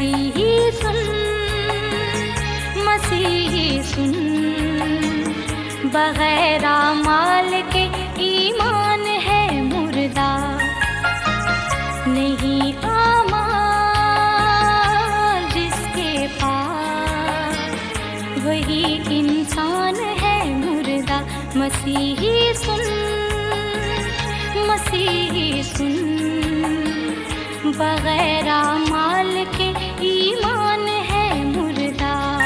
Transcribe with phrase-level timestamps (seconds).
[0.00, 0.98] مسیحی سن
[2.76, 4.12] مسیحی سن۔
[5.82, 10.58] بغیر مال کے ایمان ہے مردہ۔
[12.06, 13.46] نہیں آما
[15.54, 17.58] جس کے پاس،
[18.44, 21.20] وہی انسان ہے مردہ۔
[21.54, 22.82] مسیحی سن
[24.66, 26.16] مسیحی سن۔
[27.64, 28.89] بغیر مال
[30.00, 32.38] ایمان ہے مردہ۔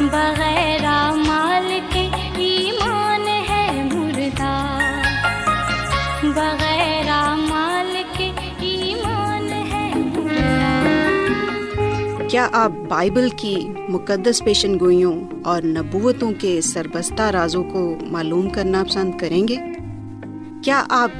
[0.00, 0.86] بغیر
[1.26, 4.78] مال کے ایمان ہے مردہ۔
[6.22, 16.32] بغیر مال کے ایمان ہے مردہ۔ کیا آپ بائبل کی مقدس پیشن گوئیوں اور نبوتوں
[16.38, 19.56] کے سربستہ رازوں کو معلوم کرنا پسند کریں گے؟
[20.64, 21.10] کیا آپ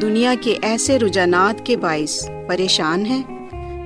[0.00, 3.22] دنیا کے ایسے رجحانات کے باعث پریشان ہیں؟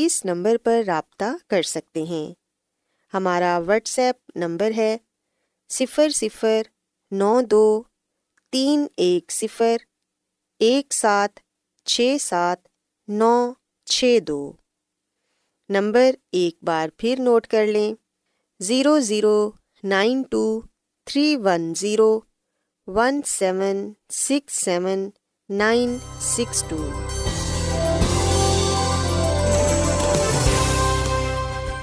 [0.00, 2.34] اس نمبر پر رابطہ کر سکتے ہیں۔
[3.14, 4.96] ہمارا واٹس ایپ نمبر ہے
[5.68, 6.62] صفر صفر
[7.10, 7.82] نو دو
[8.50, 9.76] تین ایک صفر
[10.58, 11.40] ایک سات
[11.84, 12.58] چھ سات
[13.08, 13.52] نو
[13.84, 14.52] چھ دو۔
[15.68, 17.94] نمبر ایک بار پھر نوٹ کر لیں۔
[18.60, 19.50] Zero zero
[19.84, 20.60] nine two
[21.04, 22.20] three one zero
[22.86, 25.10] one seven six seven
[25.50, 26.88] nine six two.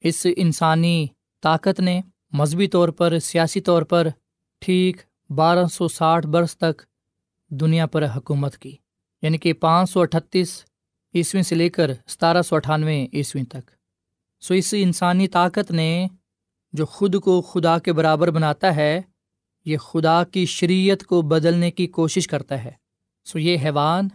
[0.00, 1.06] اس انسانی
[1.42, 2.00] طاقت نے
[2.32, 4.08] مذہبی طور پر، سیاسی طور پر
[4.58, 4.96] ٹھیک
[5.30, 6.82] بارہ سو ساٹھ برس تک
[7.50, 8.76] دنیا پر حکومت کی
[9.22, 10.64] یعنی کہ پانچ سو اٹھتیس
[11.14, 13.70] عیسویں سے لے کر ستارہ سو اٹھانوے عیسویں تک۔
[14.40, 16.06] سو اس انسانی طاقت نے
[16.72, 19.00] جو خود کو خدا کے برابر بناتا ہے،
[19.64, 22.70] یہ خدا کی شریعت کو بدلنے کی کوشش کرتا ہے۔
[23.24, 24.08] سو یہ حیوان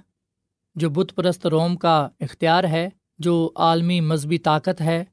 [0.76, 5.04] جو بت پرست روم کا اختیار ہے، جو عالمی مذہبی طاقت ہے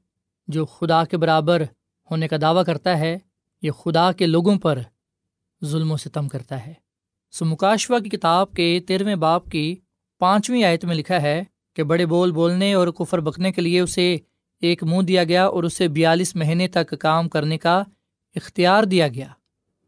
[0.51, 1.63] جو خدا کے برابر
[2.11, 3.17] ہونے کا دعویٰ کرتا ہے،
[3.61, 4.79] یہ خدا کے لوگوں پر
[5.65, 6.73] ظلم و ستم کرتا ہے۔
[7.31, 9.75] سو مکاشوا کی کتاب کے تیرہویں باپ کی
[10.19, 11.43] پانچویں آیت میں لکھا ہے
[11.75, 14.17] کہ بڑے بول بولنے اور کفر بکنے کے لیے اسے
[14.61, 17.83] ایک منہ دیا گیا اور اسے بیالیس مہینے تک کام کرنے کا
[18.35, 19.27] اختیار دیا گیا۔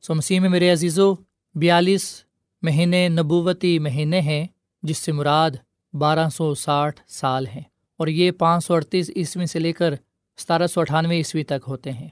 [0.02, 1.14] سو مسیح میں میرے عزیزو،
[1.56, 2.24] بیالیس
[2.62, 4.48] مہینے نبوتی مہینے ہیں،
[4.84, 5.52] جس سے مراد
[5.94, 7.64] بارہ سو ساٹھ سال ہیں۔
[7.98, 9.94] اور یہ پانچ سو اڑتیس عیسوی سے لے کر
[10.38, 12.08] ستارہ سو اٹھانوے عیسوی تک ہوتے ہیں۔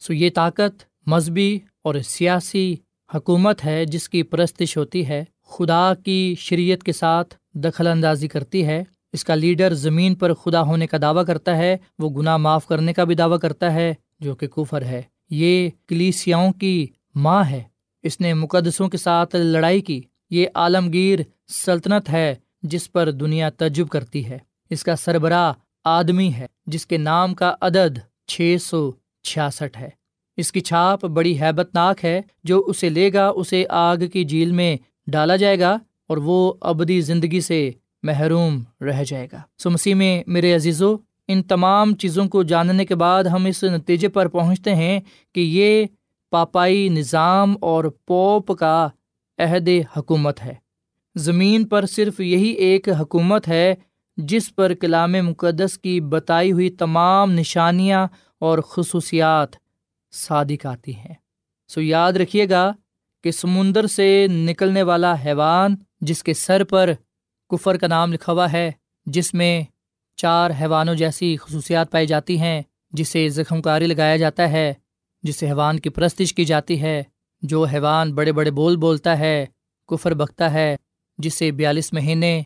[0.00, 2.76] سو یہ طاقت مذہبی اور سیاسی
[3.14, 8.66] حکومت ہے جس کی پرستش ہوتی ہے۔ خدا کی شریعت کے ساتھ دخل اندازی کرتی
[8.66, 12.66] ہے۔ اس کا لیڈر زمین پر خدا ہونے کا دعویٰ کرتا ہے۔ وہ گناہ معاف
[12.66, 17.62] کرنے کا بھی دعویٰ کرتا ہے جو کہ کفر ہے۔ یہ کلیسیاؤں کی ماں ہے۔
[18.02, 20.00] اس نے مقدسوں کے ساتھ لڑائی کی۔
[20.30, 24.38] یہ عالمگیر سلطنت ہے جس پر دنیا تجب کرتی ہے۔
[24.70, 25.52] اس کا سربراہ
[25.84, 29.88] آدمی ہے، جس کے نام کا عدد چھ سو چھیاسٹھ ہے۔
[30.36, 34.52] اس کی چھاپ بڑی ہیبت ناک ہے، جو اسے لے گا، اسے آگ کی جھیل
[34.52, 37.70] میں ڈالا جائے گا اور وہ ابدی زندگی سے
[38.02, 40.96] محروم رہ جائے گا۔ سو مسیح میں، میرے عزیزو،
[41.28, 45.00] ان تمام چیزوں کو جاننے کے بعد ہم اس نتیجے پر پہنچتے ہیں
[45.34, 45.86] کہ یہ
[46.30, 48.88] پاپائی نظام اور پوپ کا
[49.38, 50.54] عہد حکومت ہے۔
[51.16, 53.74] زمین پر صرف یہی ایک حکومت ہے
[54.16, 58.06] جس پر کلام مقدس کی بتائی ہوئی تمام نشانیاں
[58.38, 59.56] اور خصوصیات
[60.12, 61.14] صادق آتی ہیں۔
[61.68, 62.72] سو یاد رکھیے گا
[63.24, 66.90] کہ سمندر سے نکلنے والا حیوان جس کے سر پر
[67.50, 68.70] کفر کا نام لکھا ہوا ہے،
[69.06, 69.62] جس میں
[70.16, 74.74] چار حیوانوں جیسی خصوصیات پائی جاتی ہیں، جسے زخم کاری لگایا جاتا ہے،
[75.22, 77.02] جسے حیوان کی پرستش کی جاتی ہے،
[77.42, 79.46] جو حیوان بڑے بڑے بول بولتا ہے،
[79.88, 80.76] کفر بکتا ہے،
[81.18, 82.42] جسے بیالیس مہینے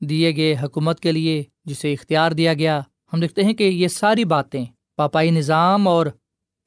[0.00, 2.80] دیے گئے حکومت کے لیے جسے اختیار دیا گیا،
[3.12, 4.64] ہم دیکھتے ہیں کہ یہ ساری باتیں
[4.96, 6.06] پاپائی نظام اور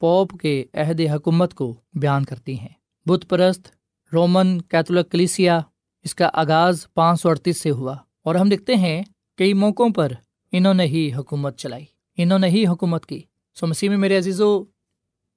[0.00, 2.68] پوپ کے عہد حکومت کو بیان کرتی ہیں۔
[3.06, 3.68] بت پرست
[4.12, 5.60] رومن کیتھولک کلیسیا
[6.04, 9.02] اس کا آغاز پانچ سو اڑتیس سے ہوا اور ہم دیکھتے ہیں
[9.36, 10.12] کئی موقعوں پر
[10.52, 11.84] انہوں نے ہی حکومت چلائی۔
[12.16, 13.22] انہوں نے ہی حکومت کی۔
[13.54, 14.64] سو مسیح میں میرے عزیزو،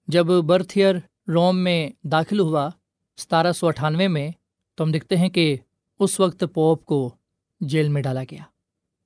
[0.07, 0.95] جب برتھ ایئر
[1.27, 2.69] روم میں داخل ہوا
[3.17, 4.31] ستارہ سو اٹھانوے میں،
[4.75, 5.57] تو ہم دیکھتے ہیں کہ
[5.99, 7.15] اس وقت پوپ کو
[7.63, 8.41] جیل میں ڈالا گیا۔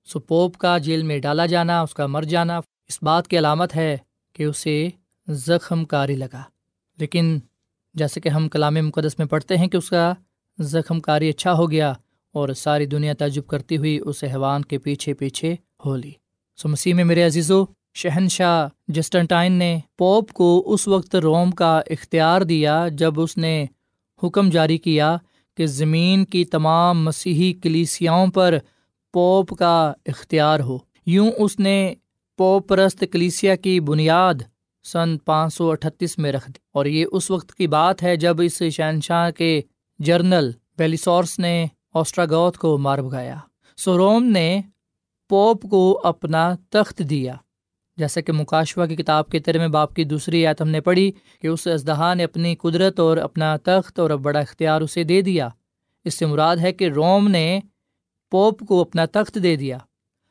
[0.05, 3.75] سو پوپ کا جیل میں ڈالا جانا، اس کا مر جانا اس بات کی علامت
[3.75, 3.97] ہے
[4.33, 4.89] کہ اسے
[5.27, 6.43] زخم کاری لگا۔
[6.97, 7.39] لیکن
[7.93, 10.13] جیسے کہ ہم کلام مقدس میں پڑھتے ہیں کہ اس کا
[10.59, 11.93] زخم کاری اچھا ہو گیا
[12.33, 16.11] اور ساری دنیا تعجب کرتی ہوئی اس حیوان کے پیچھے پیچھے ہو لی۔
[16.57, 22.41] سو مسیح میں میرے عزیزو، شہنشاہ جسٹنٹائن نے پوپ کو اس وقت روم کا اختیار
[22.41, 23.65] دیا جب اس نے
[24.23, 25.17] حکم جاری کیا
[25.57, 28.57] کہ زمین کی تمام مسیحی کلیسیاؤں پر
[29.13, 31.93] پوپ کا اختیار ہو۔ یوں اس نے
[32.37, 34.33] پوپ پرست کلیسیا کی بنیاد
[34.83, 38.41] سن پانچ سو اٹھتیس میں رکھ دی۔ اور یہ اس وقت کی بات ہے جب
[38.41, 39.61] اس شہنشاہ کے
[39.99, 43.37] جرنل بیلیسورس نے آسٹراگوت کو مار بگایا
[43.77, 44.61] سو روم نے
[45.29, 47.35] پوپ کو اپنا تخت دیا۔
[47.97, 51.11] جیسا کہ مکاشوا کی کتاب کے ترم باپ کی دوسری آیت ہم نے پڑھی
[51.41, 55.49] کہ اس اژدہا نے اپنی قدرت اور اپنا تخت اور بڑا اختیار اسے دے دیا۔
[56.05, 57.59] اس سے مراد ہے کہ روم نے
[58.31, 59.77] پوپ کو اپنا تخت دے دیا۔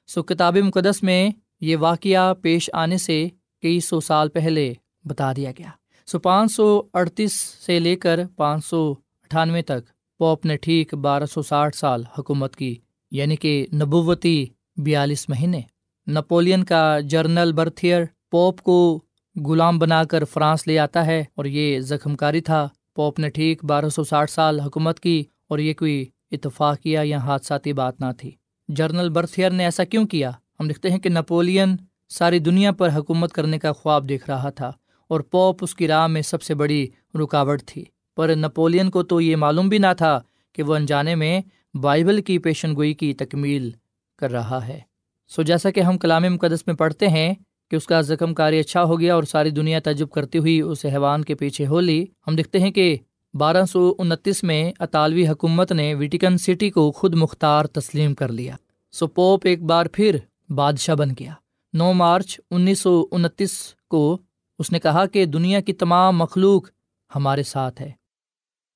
[0.06, 1.30] سو کتاب مقدس میں
[1.60, 3.28] یہ واقعہ پیش آنے سے
[3.62, 4.72] کئی سو سال پہلے
[5.04, 5.70] بتا دیا گیا۔
[6.06, 7.32] سو پانچ سو اڑتیس
[7.66, 12.56] سے لے کر پانچ سو اٹھانوے تک پوپ نے ٹھیک بارہ سو ساٹھ سال حکومت
[12.56, 12.74] کی
[13.10, 14.46] یعنی کہ نبوتی
[14.76, 15.60] بیالیس مہینے۔
[16.08, 19.02] نپولین کا جرنل برتھیئر پوپ کو
[19.46, 23.64] غلام بنا کر فرانس لے آتا ہے اور یہ زخم کاری تھا۔ پوپ نے ٹھیک
[23.64, 28.30] بارہ سو ساٹھ سال حکومت کی اور یہ کوئی اتفاقیہ یا حادثاتی بات نہ تھی۔
[28.68, 31.76] جرنل برتھیئر نے ایسا کیوں کیا؟ ہم دیکھتے ہیں کہ نپولین
[32.08, 34.72] ساری دنیا پر حکومت کرنے کا خواب دیکھ رہا تھا
[35.08, 37.84] اور پوپ اس کی راہ میں سب سے بڑی رکاوٹ تھی۔
[38.16, 40.20] پر نپولین کو تو یہ معلوم بھی نہ تھا
[40.52, 41.40] کہ وہ انجانے میں
[41.74, 43.70] بائبل کی پیشن گوئی کی تکمیل
[44.18, 44.80] کر رہا ہے۔
[45.28, 47.34] سو جیسا کہ ہم کلام مقدس میں پڑھتے ہیں
[47.70, 50.84] کہ اس کا زخم کاری اچھا ہو گیا اور ساری دنیا تجب کرتی ہوئی اس
[50.84, 52.96] حیوان کے پیچھے ہو لی، ہم دیکھتے ہیں کہ
[53.34, 58.56] بارہ سو انتیس میں اطالوی حکومت نے ویٹیکن سٹی کو خود مختار تسلیم کر لیا۔
[58.92, 60.16] سو پوپ ایک بار پھر
[60.48, 61.32] بادشاہ بن گیا۔
[61.72, 64.18] نو مارچ انیس سو انتیس کو
[64.58, 66.68] اس نے کہا کہ دنیا کی تمام مخلوق
[67.14, 67.90] ہمارے ساتھ ہے۔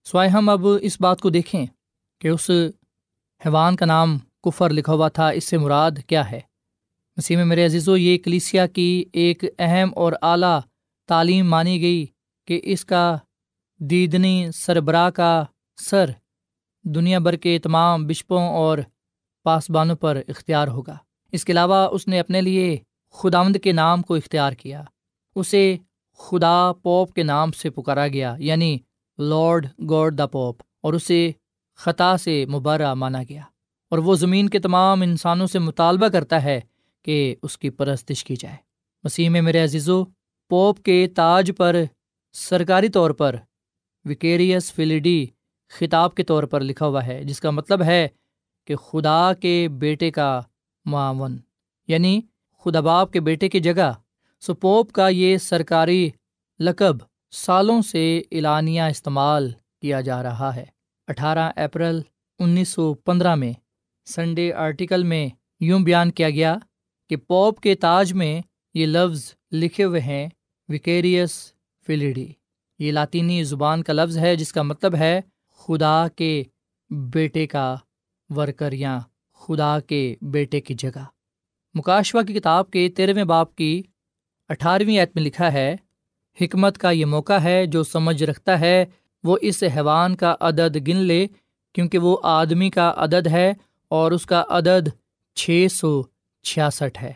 [0.05, 1.67] سوائے ہم اب اس بات کو دیکھیں
[2.21, 2.51] کہ اس
[3.47, 6.41] حیوان کا نام کفر لکھا ہوا تھا، اس سے مراد کیا ہے؟
[7.17, 10.59] مسیح میں میرے عزیز و یہ کلیسیا کی ایک اہم اور اعلیٰ
[11.09, 12.05] تعلیم مانی گئی
[12.49, 13.17] کہ اس کا
[13.81, 15.33] دیدنی سربراہ کا
[15.79, 16.11] سر
[16.85, 18.79] دنیا بھر کے تمام بشپوں اور
[19.47, 20.97] پاسبانوں پر اختیار ہوگا۔
[21.33, 22.77] اس کے علاوہ، اس نے اپنے لیے
[23.15, 24.83] خداوند کے نام کو اختیار کیا۔
[25.37, 25.77] اسے
[26.21, 28.77] خدا پوپ کے نام سے پکارا گیا یعنی
[29.19, 31.31] لارڈ گوڈ دا پوپ، اور اسے
[31.79, 33.43] خطا سے مبارہ مانا گیا۔
[33.91, 36.61] اور وہ زمین کے تمام انسانوں سے مطالبہ کرتا ہے
[37.03, 38.57] کہ اس کی پرستش کی جائے۔
[39.05, 40.05] مسیح میں میرے عزیزو،
[40.49, 41.77] پوپ کے تاج پر
[42.33, 43.37] سرکاری طور پر
[44.05, 45.27] وکیریس فلیڈی
[45.69, 48.09] خطاب کے طور پر لکھا ہوا ہے، جس کا مطلب ہے
[48.65, 50.41] کہ خدا کے بیٹے کا
[50.85, 51.39] معاون
[51.89, 52.21] یعنی
[52.65, 53.93] خدا باپ کے بیٹے کی جگہ۔
[54.41, 56.11] سو پوپ کا یہ سرکاری
[56.61, 56.97] لقب
[57.31, 60.65] سالوں سے اعلانیہ استعمال کیا جا رہا ہے۔
[61.09, 62.01] اٹھارہ اپریل
[62.39, 63.53] انیس سو پندرہ میں
[64.11, 65.29] سنڈے آرٹیکل میں
[65.61, 66.57] یوں بیان کیا گیا
[67.11, 68.41] کہ پوپ کے تاج میں
[68.75, 70.29] یہ لفظ لکھے ہوئے ہیں
[70.69, 71.33] وکیریس
[71.87, 72.27] فلیڈی
[72.81, 75.21] یہ لاطینی زبان کا لفظ ہے جس کا مطلب ہے
[75.61, 76.43] خدا کے
[76.91, 77.75] بیٹے کا
[78.31, 78.99] ورکر یا
[79.41, 81.05] خدا کے بیٹے کی جگہ۔
[81.75, 83.83] مکاشوا کی کتاب کے تیرہویں باپ کی
[84.51, 85.75] اٹھارہویں ایت میں لکھا ہے،
[86.39, 88.85] حکمت کا یہ موقع ہے جو سمجھ رکھتا ہے،
[89.25, 91.27] وہ اس حیوان کا عدد گن لے،
[91.75, 93.53] کیونکہ وہ آدمی کا عدد ہے
[93.91, 94.89] اور اس کا عدد
[95.35, 96.03] چھ سو
[96.43, 97.13] چھیاسٹھ ہے۔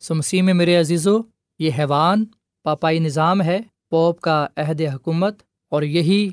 [0.00, 1.18] سمسی میں میرے عزیزو،
[1.58, 2.24] یہ حیوان
[2.62, 3.58] پاپائی نظام ہے۔
[3.90, 6.30] پوپ کا عہد حکومت اور یہی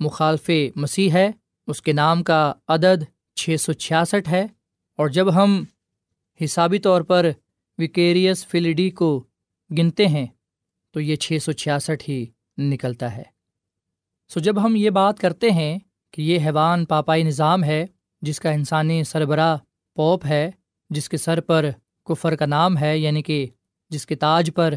[0.00, 1.30] مخالف مسیح ہے۔
[1.66, 3.02] اس کے نام کا عدد
[3.34, 4.46] چھ سو چھیاسٹھ ہے۔
[4.96, 5.64] اور جب ہم
[6.44, 7.30] حسابی طور پر
[7.78, 9.24] وکیریس فلڈی کو
[9.78, 10.26] گنتے ہیں،
[10.90, 12.26] تو یہ چھ سو چھیاسٹھ ہی
[12.58, 13.22] نکلتا ہے۔
[14.28, 15.78] سو جب ہم یہ بات کرتے ہیں
[16.10, 17.86] کہ یہ حیوان پاپائی نظام ہے
[18.22, 19.56] جس کا انسانی سربراہ
[19.96, 20.50] پوپ ہے،
[20.90, 21.70] جس کے سر پر
[22.04, 23.46] کفر کا نام ہے یعنی کہ
[23.90, 24.74] جس کے تاج پر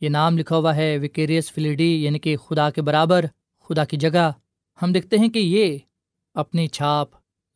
[0.00, 3.24] یہ نام لکھا ہوا ہے وکیریس فلیڈی یعنی کہ خدا کے برابر،
[3.68, 4.30] خدا کی جگہ،
[4.82, 5.78] ہم دیکھتے ہیں کہ یہ
[6.34, 7.08] اپنی چھاپ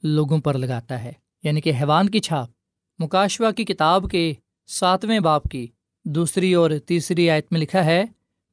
[0.02, 1.12] لوگوں پر لگاتا ہے
[1.42, 2.50] یعنی کہ حیوان کی چھاپ۔
[2.98, 4.32] مکاشوا کی کتاب کے
[4.68, 5.66] ساتویں باپ کی
[6.04, 8.04] دوسری اور تیسری آیت میں لکھا ہے،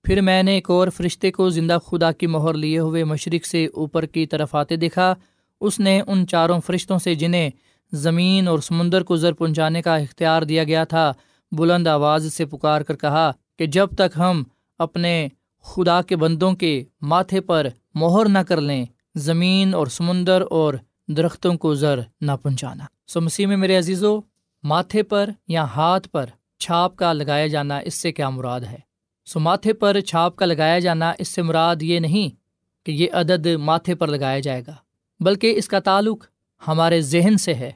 [0.06, 3.66] پھر میں نے ایک اور فرشتے کو زندہ خدا کی مہر لیے ہوئے مشرق سے
[3.66, 5.14] اوپر کی طرف آتے دیکھا
[5.64, 7.50] اس نے ان چاروں فرشتوں سے جنہیں
[7.92, 11.12] زمین اور سمندر کو زر پہنچانے کا اختیار دیا گیا تھا،
[11.52, 14.44] بلند آواز سے پکار کر کہا کہ جب تک ہم
[14.80, 15.28] اپنے
[15.66, 20.74] خدا کے بندوں کے ماتھے پر مہر نہ کر لیں، زمین اور سمندر اور
[21.08, 24.20] درختوں کو زر نہ پہنچانا سو مسیح میں میرے عزیزو،
[24.64, 26.26] ماتھے پر یا ہاتھ پر
[26.60, 28.78] چھاپ کا لگایا جانا اس سے کیا مراد ہے؟
[29.26, 32.30] سو ماتھے پر چھاپ کا لگایا جانا اس سے مراد یہ نہیں
[32.86, 34.76] کہ یہ عدد ماتھے پر لگایا جائے گا۔
[35.20, 36.26] بلکہ اس کا تعلق
[36.68, 37.72] ہمارے ذہن سے ہے،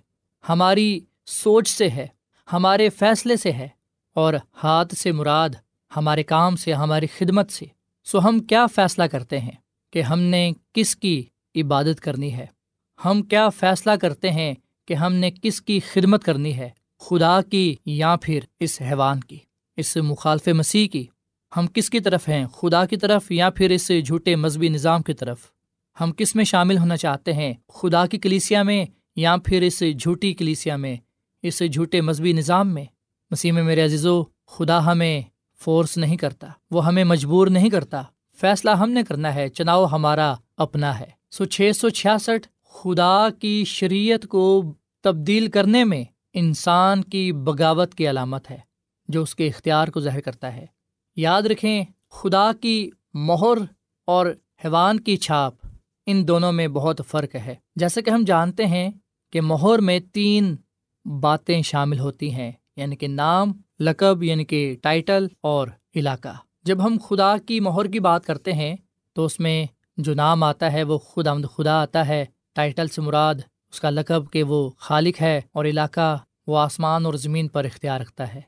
[0.49, 2.07] ہماری سوچ سے ہے،
[2.47, 3.67] ہمارے فیصلے سے ہے،
[4.15, 5.49] اور ہاتھ سے مراد
[5.91, 7.65] ہمارے کام سے، ہماری خدمت سے۔
[8.05, 9.51] سو ہم کیا فیصلہ کرتے ہیں
[9.93, 11.23] کہ ہم نے کس کی
[11.55, 12.45] عبادت کرنی ہے؟
[12.99, 14.53] ہم کیا فیصلہ کرتے ہیں
[14.87, 16.69] کہ ہم نے کس کی خدمت کرنی ہے؟
[17.01, 19.37] خدا کی یا پھر اس حیوان کی،
[19.77, 21.05] اس مخالف مسیح کی؟
[21.57, 25.13] ہم کس کی طرف ہیں؟ خدا کی طرف یا پھر اس جھوٹے مذہبی نظام کی
[25.13, 25.39] طرف؟
[26.01, 28.85] ہم کس میں شامل ہونا چاہتے ہیں، خدا کی کلیسیا میں
[29.15, 30.95] یا پھر اس جھوٹی کلیسیا میں،
[31.43, 32.85] اس جھوٹے مذہبی نظام میں؟
[33.31, 35.21] مسیح میں میرے عزیزو، خدا ہمیں
[35.59, 38.01] فورس نہیں کرتا، وہ ہمیں مجبور نہیں کرتا،
[38.37, 43.63] فیصلہ ہم نے کرنا ہے، چناؤ ہمارا اپنا ہے۔ سو چھ سو چھیاسٹھ، خدا کی
[43.67, 44.73] شریعت کو
[45.03, 48.57] تبدیل کرنے میں انسان کی بغاوت کی علامت ہے،
[49.07, 50.65] جو اس کے اختیار کو ظاہر کرتا ہے۔
[51.15, 53.57] یاد رکھیں، خدا کی مہر
[54.07, 54.25] اور
[54.65, 55.53] حیوان کی چھاپ
[56.07, 58.91] ان دونوں میں بہت فرق ہے۔ جیسے کہ ہم جانتے ہیں
[59.31, 60.55] کہ مہر میں تین
[61.05, 66.97] باتیں شامل ہوتی ہیں یعنی کہ نام، لقب یعنی کہ ٹائٹل اور علاقہ۔ جب ہم
[67.09, 68.75] خدا کی مہر کی بات کرتے ہیں،
[69.13, 69.65] تو اس میں
[69.97, 73.35] جو نام آتا ہے، وہ خدا آمد خدا آتا ہے۔ ٹائٹل سے مراد
[73.71, 78.01] اس کا لقب کہ وہ خالق ہے اور علاقہ وہ آسمان اور زمین پر اختیار
[78.01, 78.41] رکھتا ہے۔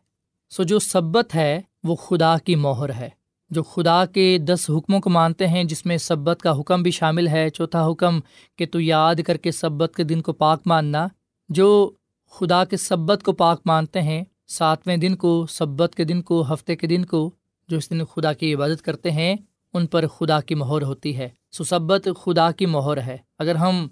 [0.50, 3.10] سو جو سبت ہے، وہ خدا کی مہر ہے۔
[3.50, 7.28] جو خدا کے دس حکموں کو مانتے ہیں، جس میں سبت کا حکم بھی شامل
[7.28, 8.20] ہے، چوتھا حکم
[8.56, 11.08] کہ تو یاد کر کے سبت کے دن کو پاک ماننا،
[11.50, 11.92] جو
[12.32, 16.76] خدا کے سبت کو پاک مانتے ہیں، ساتویں دن کو، سبت کے دن کو، ہفتے
[16.76, 17.32] کے دن کو،
[17.70, 19.36] جو اس دن خدا کی عبادت کرتے ہیں،
[19.74, 23.88] ان پر خدا کی مہر ہوتی ہے۔ سو خدا کی مہر ہے۔ اگر ہم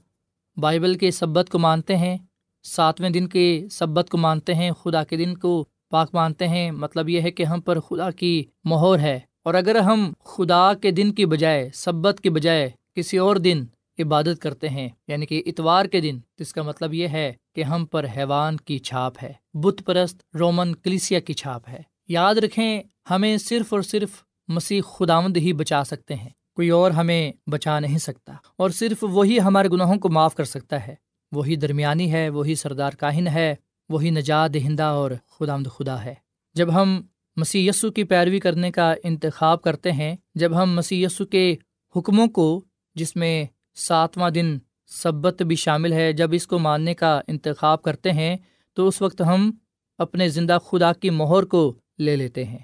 [0.57, 2.17] بائبل کے سبت کو مانتے ہیں،
[2.63, 7.09] ساتویں دن کے سبت کو مانتے ہیں، خدا کے دن کو پاک مانتے ہیں مطلب
[7.09, 11.13] یہ ہے کہ ہم پر خدا کی مہور ہے۔ اور اگر ہم خدا کے دن
[11.13, 13.65] کی بجائے، سبت کی بجائے کسی اور دن
[13.99, 17.63] عبادت کرتے ہیں یعنی کہ اتوار کے دن، تو اس کا مطلب یہ ہے کہ
[17.63, 22.83] ہم پر حیوان کی چھاپ ہے، بت پرست رومن کلیسیا کی چھاپ ہے۔ یاد رکھیں،
[23.09, 24.09] ہمیں صرف اور صرف
[24.47, 29.39] مسیح خداوند ہی بچا سکتے ہیں، کوئی اور ہمیں بچا نہیں سکتا۔ اور صرف وہی
[29.39, 30.95] ہمارے گناہوں کو معاف کر سکتا ہے۔
[31.31, 33.55] وہی درمیانی ہے، وہی سردار کاہن ہے،
[33.89, 36.15] وہی نجات دہندہ اور خدا مد خدا ہے۔
[36.53, 37.01] جب ہم
[37.37, 41.55] مسی یسو کی پیروی کرنے کا انتخاب کرتے ہیں، جب ہم مسی یسو کے
[41.95, 43.45] حکموں کو، جس میں
[43.75, 48.37] ساتواں دن سبت بھی شامل ہے، جب اس کو ماننے کا انتخاب کرتے ہیں،
[48.73, 49.51] تو اس وقت ہم
[49.97, 52.59] اپنے زندہ خدا کی مہر کو لے لیتے ہیں۔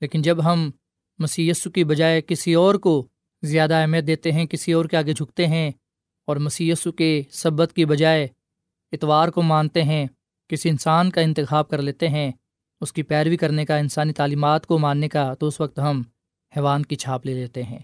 [0.00, 0.70] لیکن جب ہم
[1.18, 3.08] مسی یسو کی بجائے کسی اور کو
[3.42, 5.70] زیادہ اہمیت دیتے ہیں، کسی اور کے آگے جھکتے ہیں،
[6.24, 8.28] اور مسی یسو کے سبت کی بجائے
[8.92, 10.06] اتوار کو مانتے ہیں،
[10.48, 12.32] کسی انسان کا انتخاب کر لیتے ہیں
[12.82, 16.02] اس کی پیروی کرنے کا، انسانی تعلیمات کو ماننے کا تو اس وقت ہم
[16.56, 17.78] حیوان کی چھاپ لے لیتے ہیں۔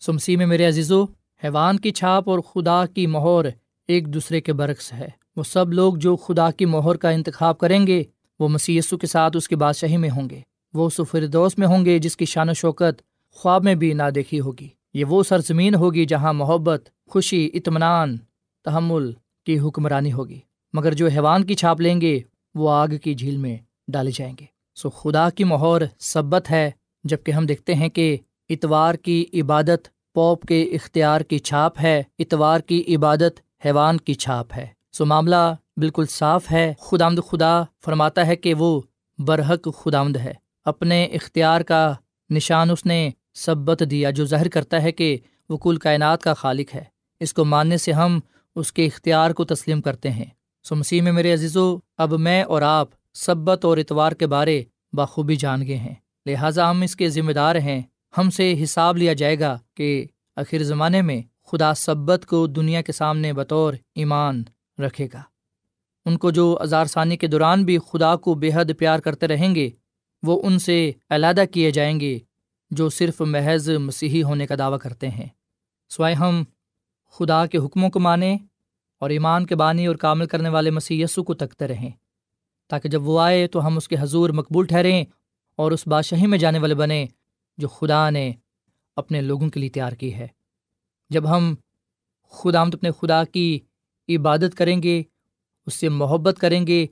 [0.00, 1.04] سمسی میں میرے عزیزو،
[1.44, 3.44] حیوان کی چھاپ اور خدا کی مہور
[3.88, 7.86] ایک دوسرے کے برعکس ہے۔ وہ سب لوگ جو خدا کی مہر کا انتخاب کریں
[7.86, 8.02] گے،
[8.38, 10.40] وہ مسی کے ساتھ اس کی بادشاہی میں ہوں گے۔
[10.74, 14.40] وہ سفردوس میں ہوں گے جس کی شان و شوکت خواب میں بھی نہ دیکھی
[14.40, 18.16] ہوگی۔ یہ وہ سرزمین ہوگی جہاں محبت، خوشی، اطمینان،
[18.64, 19.12] تحمل
[19.46, 20.40] کی حکمرانی ہوگی۔
[20.72, 22.20] مگر جو حیوان کی چھاپ لیں گے،
[22.54, 23.58] وہ آگ کی جھیل میں
[23.90, 26.70] ڈالے جائیں گے۔ سو خدا کی مہور سبت ہے
[27.04, 28.16] جبکہ ہم دیکھتے ہیں کہ
[28.48, 34.46] اتوار کی عبادت پوپ کے اختیار کی چھاپ ہے، اتوار کی عبادت حیوان کی چھاپ
[34.56, 38.80] ہے۔ سو معاملہ بالکل صاف ہے۔ خدامد خدا فرماتا ہے کہ وہ
[39.18, 41.94] برحق خدامد ہے۔ اپنے اختیار کا
[42.30, 46.74] نشان اس نے سبت دیا جو ظاہر کرتا ہے کہ وہ کل کائنات کا خالق
[46.74, 46.84] ہے۔
[47.20, 48.20] اس کو ماننے سے ہم
[48.56, 50.24] اس کے اختیار کو تسلیم کرتے ہیں۔
[50.64, 55.36] سو مسیح میں میرے عزیزو، اب میں اور آپ سبت اور اتوار کے بارے بخوبی
[55.36, 55.94] جان گئے ہیں۔
[56.26, 57.82] لہٰذا ہم اس کے ذمہ دار ہیں۔
[58.18, 62.92] ہم سے حساب لیا جائے گا کہ آخر زمانے میں خدا سبت کو دنیا کے
[62.92, 64.42] سامنے بطور ایمان
[64.78, 65.22] رکھے گا۔
[66.04, 69.54] ان کو جو اظہار ثانی کے دوران بھی خدا کو بے حد پیار کرتے رہیں
[69.54, 69.70] گے،
[70.22, 72.18] وہ ان سے علیحدہ کیے جائیں گے
[72.70, 75.26] جو صرف محض مسیحی ہونے کا دعویٰ کرتے ہیں۔
[75.88, 76.42] سوائے ہم،
[77.10, 78.38] خدا کے حکموں کو مانیں
[78.98, 81.90] اور ایمان کے بانی اور کامل کرنے والے مسیح یسو کو تکتے رہیں۔
[82.70, 85.04] تاکہ جب وہ آئے تو ہم اس کے حضور مقبول ٹھہریں
[85.56, 87.06] اور اس بادشاہی میں جانے والے بنیں
[87.58, 88.32] جو خدا نے
[88.96, 90.26] اپنے لوگوں کے لیے تیار کی ہے۔
[91.10, 91.54] جب ہم
[92.30, 93.58] خدا آمد اپنے خدا کی
[94.08, 95.02] عبادت کریں گے،
[95.66, 96.86] اس سے محبت کریں گے،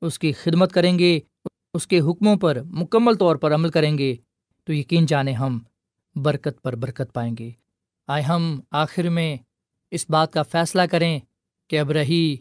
[0.00, 1.20] اس کی خدمت کریں گے،
[1.74, 4.14] اس کے حکموں پر مکمل طور پر عمل کریں گے،
[4.64, 5.58] تو یقین جانیں ہم
[6.16, 7.50] برکت پر برکت پائیں گے۔
[8.06, 9.36] آئے ہم آخر میں
[9.90, 11.18] اس بات کا فیصلہ کریں
[11.68, 12.36] کہ اب رہی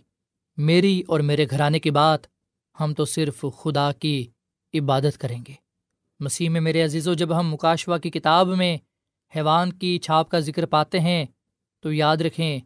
[0.58, 2.20] میری اور میرے گھرانے کی بات
[2.80, 4.28] ہم تو صرف خدا کی
[4.74, 5.54] عبادت کریں گے۔
[6.20, 8.78] مسیح میں میرے عزیز و جب ہم مکاشوا کی کتاب میں
[9.36, 11.26] حیوان کی چھاپ کا ذکر پاتے ہیں،
[11.80, 12.60] تو یاد رکھیں،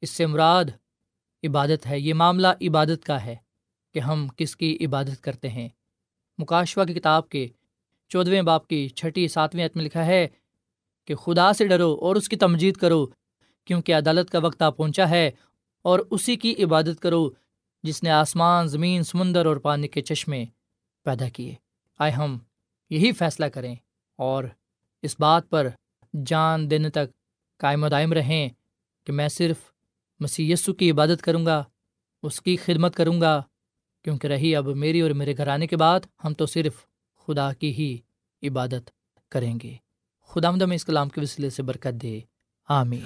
[0.00, 0.64] اس سے مراد
[1.42, 3.36] عبادت ہے۔ یہ معاملہ عبادت کا ہے
[3.94, 5.68] کہ ہم کس کی عبادت کرتے ہیں۔
[6.38, 7.48] مکاشوا کی کتاب کے
[8.08, 10.28] چودھویں باپ کی چھٹی ساتویں عت میں لکھا ہے
[11.04, 13.06] کہ خدا سے ڈرو اور اس کی تمجید کرو،
[13.64, 15.30] کیونکہ عدالت کا وقت آ پہنچا ہے
[15.82, 17.30] اور اسی کی عبادت کرو۔
[17.82, 20.44] جس نے آسمان، زمین، سمندر اور پانی کے چشمے
[21.04, 21.54] پیدا کیے۔
[21.98, 22.38] آئے ہم
[22.90, 23.74] یہی فیصلہ کریں
[24.16, 24.44] اور
[25.02, 25.68] اس بات پر
[26.26, 27.06] جان دینے تک
[27.58, 28.48] قائم و دائم رہیں
[29.04, 29.56] کہ میں صرف
[30.20, 31.64] مسی کی عبادت کروں گا،
[32.22, 33.42] اس کی خدمت کروں گا،
[34.04, 36.72] کیونکہ رہی اب میری اور میرے گھر آنے کے بعد ہم تو صرف
[37.26, 37.98] خدا کی ہی
[38.48, 38.90] عبادت
[39.28, 39.74] کریں گے۔
[40.26, 42.20] خدا مدم اس کلام کے وسیلے سے برکت دے۔
[42.68, 43.04] آمین۔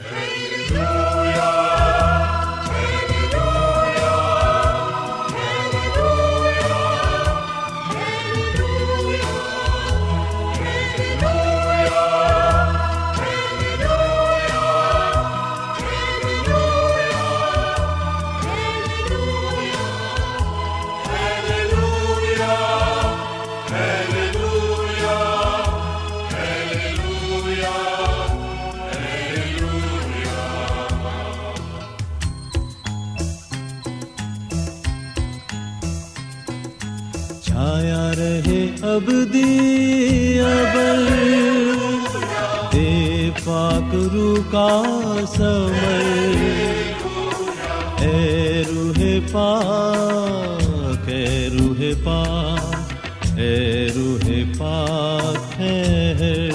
[38.97, 39.11] اب
[40.41, 41.09] ابل
[42.73, 44.69] دے پاک رو کا
[45.37, 46.07] سمر۔
[48.01, 56.51] اے روح پاک، اے روح پاک، اے روح پاک ہے۔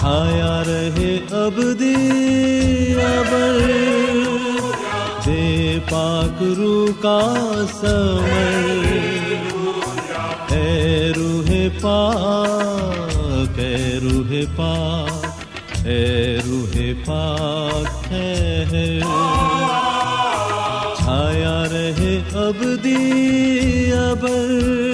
[0.00, 1.60] چھایا رہے اب
[3.06, 3.60] ابل
[5.26, 7.20] دے پاک رو کا
[7.80, 8.85] سمر۔
[11.80, 19.00] پاک اے روح پاک اے روح پاک ہے۔
[20.98, 24.85] چھایا رہے اب دی ابر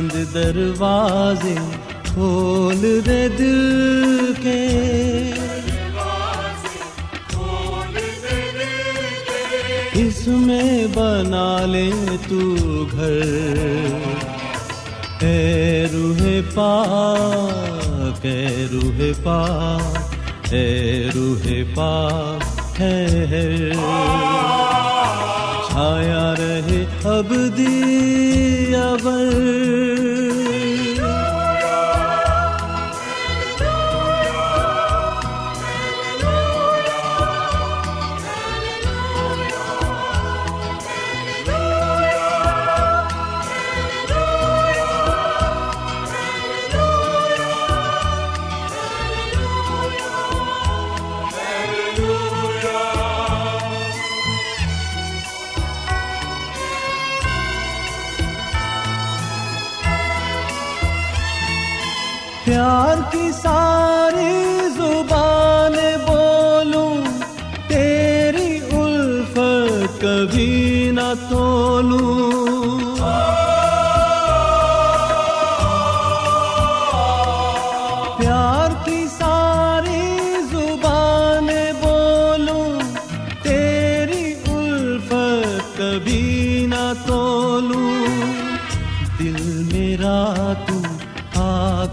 [0.00, 1.54] بند دروازے
[2.04, 4.60] کھول دے دل کے۔
[9.92, 11.90] اس میں بنا لے
[12.28, 13.26] تو گھر۔
[15.20, 16.22] اے روح
[16.54, 16.72] پا
[18.22, 19.40] اے روح پا
[20.50, 20.66] اے
[21.14, 21.92] روح پا
[22.78, 23.06] ہے
[25.68, 29.59] چھایا رہے اب دی ابر۔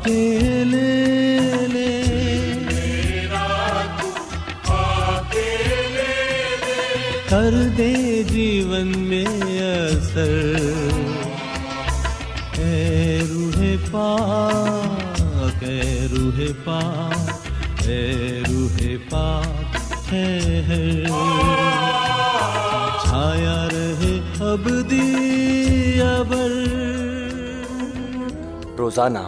[0.08, 1.88] کے لے لے
[7.30, 9.26] کر دے جیون میں
[9.62, 10.56] اثر۔
[12.58, 13.60] اے روح
[13.92, 18.78] پاک، اے روح پاک، اے روح
[19.10, 19.76] پاک
[20.10, 21.06] ٹھہر
[23.04, 26.52] چھایا رہے اب ابدی ابر۔
[28.78, 29.28] روزانہ